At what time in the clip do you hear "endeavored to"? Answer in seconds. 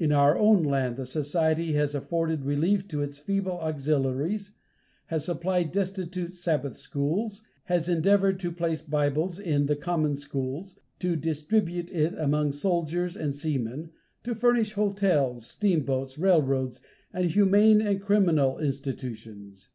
7.88-8.50